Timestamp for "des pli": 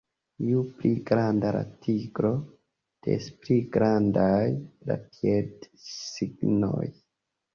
3.09-3.57